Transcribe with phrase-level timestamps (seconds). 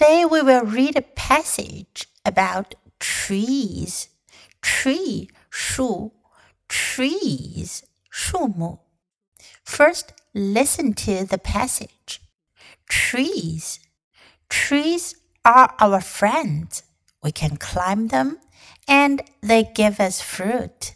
[0.00, 4.08] Today we will read a passage about trees.
[4.62, 6.12] Tree 树
[6.68, 8.80] trees 树木
[9.64, 12.20] First, listen to the passage.
[12.88, 13.80] Trees.
[14.48, 16.82] Trees are our friends.
[17.22, 18.38] We can climb them
[18.86, 20.94] and they give us fruit.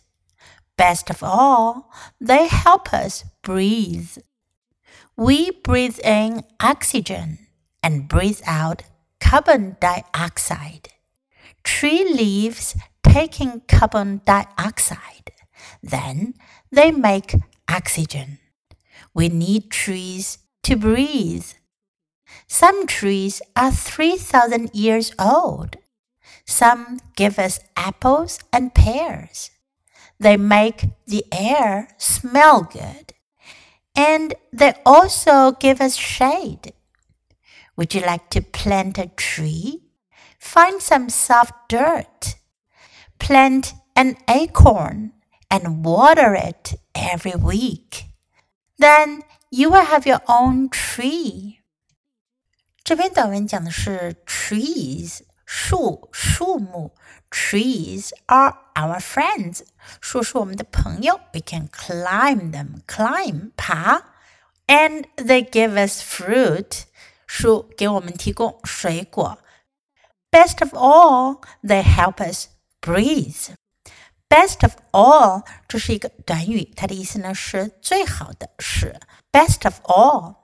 [0.77, 1.91] Best of all,
[2.21, 4.17] they help us breathe.
[5.17, 7.39] We breathe in oxygen
[7.82, 8.85] and breathe out
[9.20, 10.89] carbon dioxide.
[11.64, 15.32] Tree leaves taking carbon dioxide.
[15.82, 16.33] Then
[16.71, 17.36] they make
[17.70, 18.39] oxygen.
[19.14, 21.47] We need trees to breathe.
[22.47, 25.78] Some trees are 3,000 years old.
[26.45, 29.51] Some give us apples and pears.
[30.20, 33.14] They make the air smell good.
[33.95, 36.73] And they also give us shade.
[37.77, 39.83] Would you like to plant a tree?
[40.39, 42.37] Find some soft dirt.
[43.19, 45.12] Plant an acorn
[45.51, 48.06] and water it every week.
[48.79, 51.61] Then you will have your own tree.
[52.83, 56.95] 这篇短文讲的是 trees 树树木
[57.31, 59.62] trees are our friends
[60.01, 64.03] 树是我们的朋友 we can climb them climb 爬
[64.67, 66.84] and they give us fruit
[67.27, 69.39] 树给我们提供水果
[70.31, 72.48] best of all they help us
[72.81, 73.55] breathe
[74.29, 79.01] best of all 这是一个短语它的意思呢是最好的是
[79.33, 80.37] best of all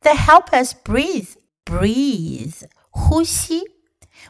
[0.00, 3.62] they help us breathe breathe 呼吸。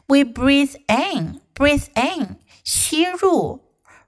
[0.07, 3.61] We breathe in, breathe in 吸入，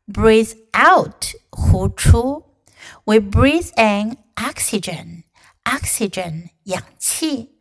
[0.07, 2.55] breathe out 呼出。
[3.05, 5.25] We breathe in oxygen,
[5.65, 7.58] oxygen 氧气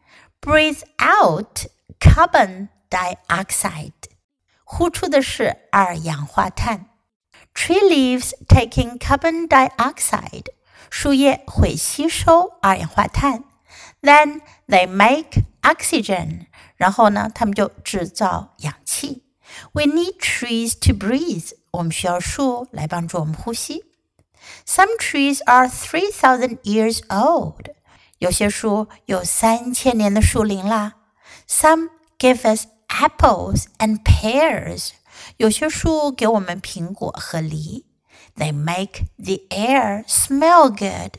[0.48, 1.68] ，breathe out
[2.00, 3.92] carbon dioxide
[4.64, 6.88] 呼出的是二氧化碳。
[7.54, 10.48] Tree leaves taking carbon dioxide
[10.90, 13.44] 树叶会吸收二氧化碳。
[14.02, 19.24] Then they make oxygen，然后呢，他们就制造氧气。
[19.74, 23.84] We need trees to breathe，我们需要树来帮助我们呼吸。
[24.66, 27.68] Some trees are three thousand years old，
[28.20, 30.94] 有些树有三千年的树龄啦。
[31.48, 34.92] Some give us apples and pears，
[35.38, 37.86] 有些树给我们苹果和梨。
[38.36, 41.18] They make the air smell good，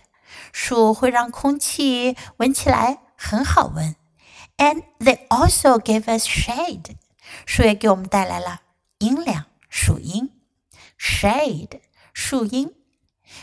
[0.53, 3.97] 树会让空气闻起来很好闻。
[4.57, 6.97] and they also give us shade.
[7.47, 8.63] 树叶给我们带来了
[8.99, 10.31] 阴凉，树荫。
[10.99, 11.81] Shade，
[12.13, 12.73] 树荫。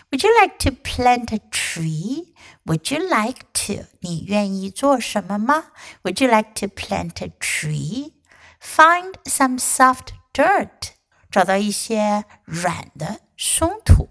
[0.09, 2.34] Would you like to plant a tree?
[2.66, 3.86] Would you like to?
[4.00, 5.66] 你愿意做什么吗？
[6.03, 8.14] Would you like to plant a tree?
[8.62, 10.92] Find some soft dirt.
[11.30, 14.09] 找到一些软的松土。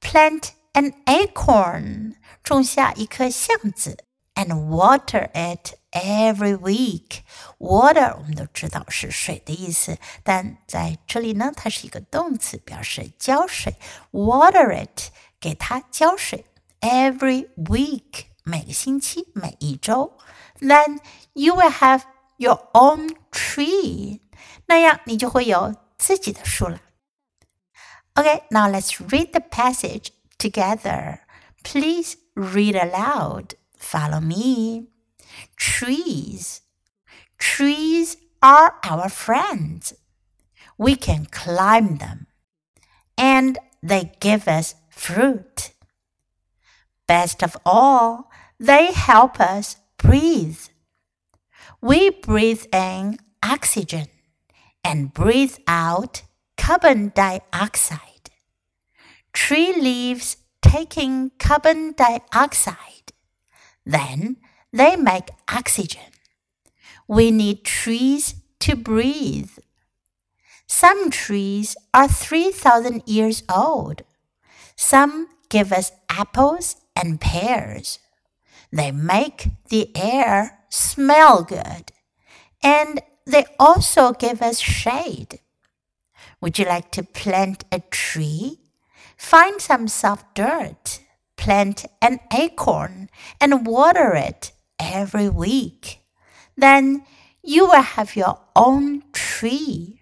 [0.00, 2.14] Plant an acorn.
[2.42, 4.04] 种下一颗橡子。
[4.34, 7.22] And water it every week.
[7.58, 13.74] Water 我们都知道是水的意思，但在这里呢，它是一个动词，表示浇水。
[14.12, 15.10] Water it，
[15.40, 16.44] 给它浇水。
[16.80, 20.18] Every week， 每个星期，每一周。
[20.60, 21.00] Then
[21.34, 22.02] you will have
[22.36, 24.20] your own tree，
[24.66, 26.80] 那样你就会有自己的树了。
[28.14, 30.08] Okay, now let's read the passage
[30.38, 31.20] together.
[31.62, 33.54] Please read aloud.
[33.78, 34.88] Follow me.
[35.56, 36.62] Trees.
[37.38, 39.92] Trees are our friends.
[40.76, 42.26] We can climb them.
[43.16, 45.70] And they give us fruit.
[47.13, 50.57] Best of all, they help us breathe.
[51.79, 54.07] We breathe in oxygen
[54.83, 56.23] and breathe out
[56.57, 58.31] carbon dioxide.
[59.31, 63.13] Tree leaves taking carbon dioxide.
[63.85, 64.37] Then
[64.71, 66.09] they make oxygen.
[67.07, 69.51] We need trees to breathe.
[70.65, 74.01] Some trees are 3,000 years old.
[74.75, 77.99] Some give us apples and pears.
[78.71, 81.91] They make the air smell good.
[82.61, 85.39] And they also give us shade.
[86.41, 88.59] Would you like to plant a tree?
[89.17, 90.99] Find some soft dirt,
[91.37, 93.09] plant an acorn,
[93.39, 95.99] and water it every week.
[96.57, 97.05] Then
[97.41, 100.01] you will have your own tree.